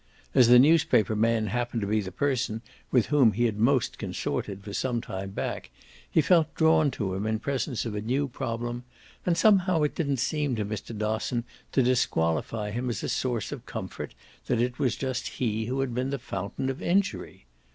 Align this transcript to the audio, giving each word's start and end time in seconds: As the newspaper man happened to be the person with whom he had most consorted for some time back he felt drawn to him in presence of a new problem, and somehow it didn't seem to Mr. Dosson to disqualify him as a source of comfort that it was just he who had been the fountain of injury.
As 0.33 0.47
the 0.47 0.57
newspaper 0.57 1.15
man 1.15 1.45
happened 1.45 1.81
to 1.81 1.87
be 1.87 2.01
the 2.01 2.11
person 2.11 2.63
with 2.89 3.05
whom 3.13 3.33
he 3.33 3.45
had 3.45 3.59
most 3.59 3.99
consorted 3.99 4.63
for 4.63 4.73
some 4.73 4.99
time 4.99 5.29
back 5.29 5.69
he 6.09 6.21
felt 6.21 6.55
drawn 6.55 6.89
to 6.89 7.13
him 7.13 7.27
in 7.27 7.37
presence 7.37 7.85
of 7.85 7.93
a 7.93 8.01
new 8.01 8.27
problem, 8.27 8.83
and 9.27 9.37
somehow 9.37 9.83
it 9.83 9.93
didn't 9.93 10.17
seem 10.17 10.55
to 10.55 10.65
Mr. 10.65 10.97
Dosson 10.97 11.43
to 11.71 11.83
disqualify 11.83 12.71
him 12.71 12.89
as 12.89 13.03
a 13.03 13.09
source 13.09 13.51
of 13.51 13.67
comfort 13.67 14.15
that 14.47 14.59
it 14.59 14.79
was 14.79 14.95
just 14.95 15.27
he 15.37 15.65
who 15.65 15.81
had 15.81 15.93
been 15.93 16.09
the 16.09 16.17
fountain 16.17 16.71
of 16.71 16.81
injury. 16.81 17.45